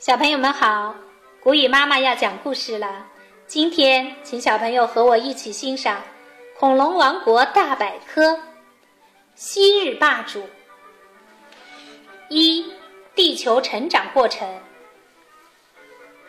[0.00, 0.94] 小朋友们好，
[1.42, 3.06] 古语妈妈要讲故事了。
[3.46, 5.98] 今天，请小朋友和我一起欣赏
[6.58, 8.28] 《恐龙王国大百科》：
[9.34, 10.42] 昔日霸主。
[12.30, 12.64] 一、
[13.14, 14.48] 地球成长过程。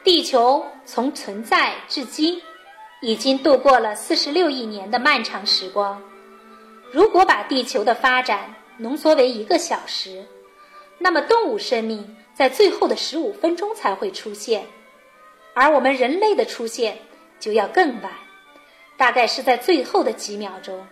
[0.04, 2.42] 地球从存在至今，
[3.02, 6.02] 已经度过了四十六亿年的漫长时光。
[6.92, 10.26] 如果把地球的发展浓缩为一个小时，
[10.98, 12.18] 那么动物生命。
[12.34, 14.66] 在最后的十五分钟才会出现，
[15.54, 16.97] 而我们人类的出现
[17.39, 18.11] 就要更晚，
[18.97, 20.86] 大概是在最后的几秒钟。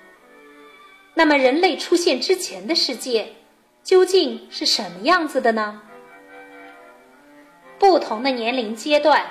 [1.14, 3.28] 那么，人类出现之前的世界
[3.84, 5.82] 究竟是什么样子的呢？
[7.78, 9.26] 不同的年龄阶段，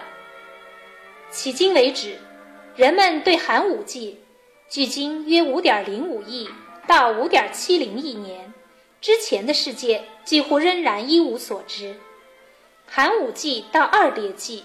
[1.30, 2.16] 迄今为止，
[2.74, 4.18] 人们对寒武纪
[4.68, 6.48] （距今约五点零五亿
[6.86, 8.52] 到五点七零亿年）
[9.00, 11.96] 之前的世界几乎仍然一无所知。
[12.86, 14.64] 寒武纪到二叠纪，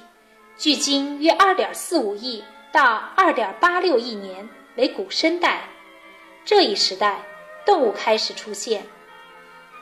[0.58, 5.70] 距今约二点四五亿到二点八六亿年为古生代。
[6.46, 7.24] 这一时代，
[7.66, 8.86] 动物开始出现。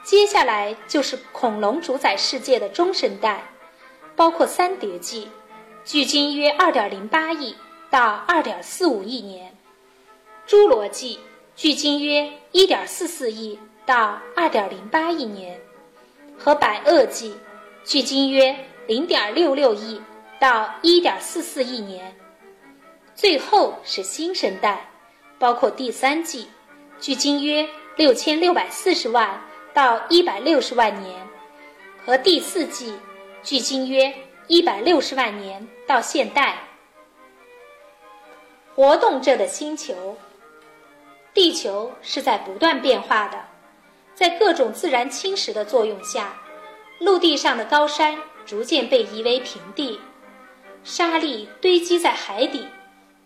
[0.04, 3.44] 接下来就是恐龙主宰世界的中生代，
[4.16, 5.28] 包括三叠纪，
[5.84, 7.56] 距今约二点零八亿
[7.88, 9.52] 到二点四五亿年；
[10.46, 11.20] 侏罗纪，
[11.54, 15.56] 距今约一点四四亿到二点零八亿年；
[16.38, 17.36] 和白垩纪。
[17.84, 20.00] 距今约零点六六亿
[20.38, 22.14] 到一点四四亿年，
[23.12, 24.88] 最后是新生代，
[25.36, 26.46] 包括第三纪，
[27.00, 29.40] 距今约六千六百四十万
[29.74, 31.26] 到一百六十万年，
[32.06, 32.96] 和第四纪，
[33.42, 34.14] 距今约
[34.46, 36.56] 一百六十万年到现代。
[38.76, 40.16] 活动着的星球，
[41.34, 43.44] 地球是在不断变化的，
[44.14, 46.34] 在各种自然侵蚀的作用下。
[47.00, 49.98] 陆地上的高山逐渐被夷为平地，
[50.84, 52.66] 沙粒堆积在海底，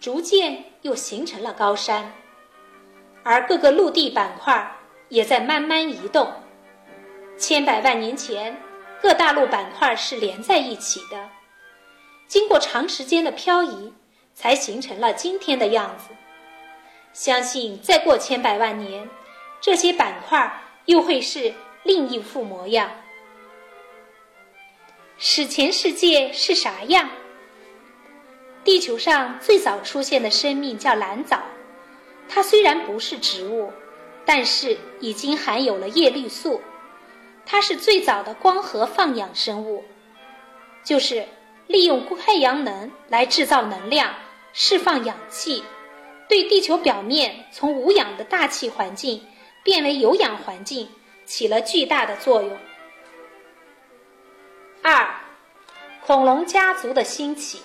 [0.01, 2.11] 逐渐又形成了高山。
[3.23, 4.73] 而各个陆地板块
[5.09, 6.33] 也在慢慢移动。
[7.37, 8.57] 千百万年前，
[9.03, 11.29] 各大陆板块是连在一起的，
[12.27, 13.93] 经过长时间的漂移，
[14.33, 16.15] 才形成了今天的样子。
[17.13, 19.07] 相信再过千百万年，
[19.61, 20.51] 这些板块
[20.87, 21.53] 又会是
[21.83, 22.91] 另一副模样。
[25.19, 27.09] 史前世界是啥样？
[28.65, 31.43] 地球上最早出现的生命叫蓝藻，
[32.29, 33.73] 它虽然不是植物，
[34.25, 36.61] 但是已经含有了叶绿素。
[37.45, 39.85] 它是最早的光合放养生物，
[40.83, 41.25] 就是
[41.69, 44.13] 利用太阳能来制造能量，
[44.53, 45.63] 释放氧气，
[46.29, 49.25] 对地球表面从无氧的大气环境
[49.67, 50.89] 变为有氧环境
[51.25, 52.57] 起了巨大的作用。
[54.81, 55.13] 二，
[56.07, 57.61] 恐龙家族的兴起。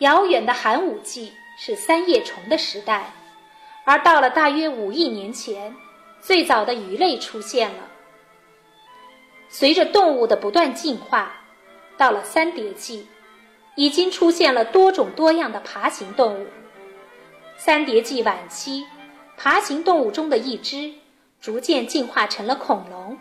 [0.00, 3.10] 遥远的寒武纪是三叶虫的时代，
[3.84, 5.74] 而到了大约五亿年前，
[6.20, 7.88] 最早的鱼类出现了。
[9.48, 11.32] 随着动物的不断进化，
[11.96, 13.08] 到了三叠纪，
[13.76, 16.46] 已经出现了多种多样的爬行动物。
[17.56, 18.86] 三叠纪晚期，
[19.42, 20.92] 爬行动物中的一只
[21.40, 23.16] 逐渐进化成了恐龙。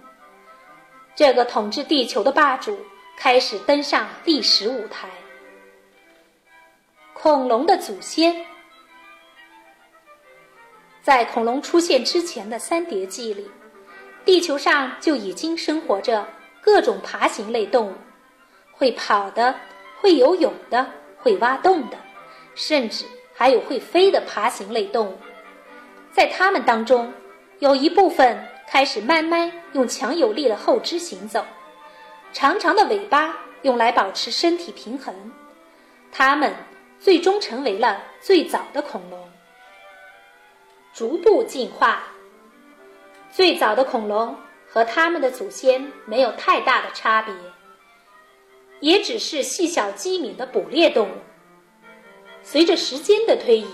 [1.15, 2.77] 这个统治地球的霸主
[3.15, 5.07] 开始登上历史舞台。
[7.13, 8.45] 恐龙的祖先，
[11.01, 13.49] 在恐龙出现之前的三叠纪里，
[14.25, 16.27] 地球上就已经生活着
[16.61, 17.95] 各种爬行类动物，
[18.73, 19.55] 会跑的，
[20.01, 20.85] 会游泳的，
[21.17, 21.97] 会挖洞的，
[22.55, 25.17] 甚至还有会飞的爬行类动物。
[26.11, 27.13] 在它们当中，
[27.59, 28.45] 有一部分。
[28.71, 31.43] 开始慢慢用强有力的后肢行走，
[32.31, 35.31] 长长的尾巴用来保持身体平衡。
[36.11, 36.53] 它们
[36.99, 39.27] 最终成为了最早的恐龙。
[40.93, 42.03] 逐步进化，
[43.31, 44.37] 最早的恐龙
[44.67, 47.33] 和它们的祖先没有太大的差别，
[48.81, 51.13] 也只是细小机敏的捕猎动物。
[52.43, 53.67] 随着时间的推移，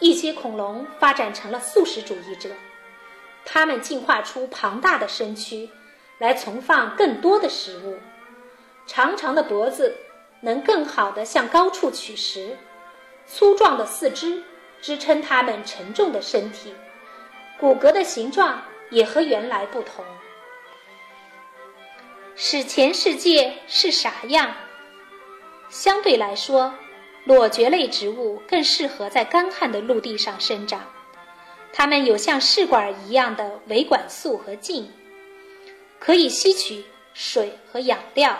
[0.00, 2.50] 一些恐龙发展成了素食主义者。
[3.44, 5.70] 它们进化出庞大的身躯，
[6.18, 7.98] 来存放更多的食物。
[8.86, 9.96] 长长的脖子
[10.40, 12.56] 能更好地向高处取食，
[13.26, 14.42] 粗壮的四肢
[14.80, 16.74] 支撑它们沉重的身体，
[17.58, 20.04] 骨骼的形状也和原来不同。
[22.34, 24.54] 史前世界是啥样？
[25.68, 26.72] 相对来说，
[27.28, 30.80] 裸蕨类植物更适合在干旱的陆地上生长。
[31.74, 34.90] 它们有像试管一样的维管束和茎，
[35.98, 36.82] 可以吸取
[37.12, 38.38] 水和养料，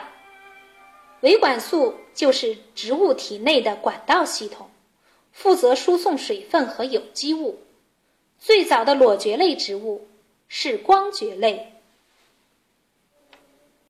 [1.20, 4.70] 维管束就是植物体内的管道系统，
[5.32, 7.61] 负责输送水分和有机物。
[8.38, 10.08] 最早的裸蕨类植物
[10.49, 11.77] 是光蕨类，